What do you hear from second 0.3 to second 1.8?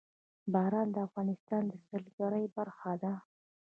باران د افغانستان د